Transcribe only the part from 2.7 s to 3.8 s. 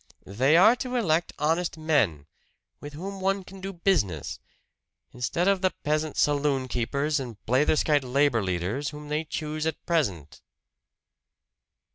with whom one can do